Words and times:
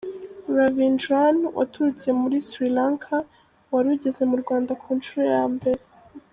Ravindran, 0.57 1.37
waturutse 1.57 2.07
muri 2.21 2.37
Sri 2.47 2.67
Lanka 2.77 3.15
wari 3.71 3.87
ugeze 3.95 4.21
mu 4.29 4.35
Rwanda 4.41 4.71
ku 4.81 4.87
nshuro 4.97 5.23
ya 5.35 5.43
mbere. 5.55 5.81